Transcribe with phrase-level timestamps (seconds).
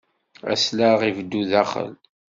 [0.53, 1.93] Aslaɣ ibeddu daxel.